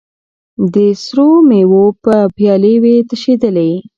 د 0.73 0.75
سرو 1.03 1.29
میو 1.49 1.83
به 2.03 2.15
پیالې 2.35 2.75
وې 2.83 2.95
تشېدلې 3.09 3.71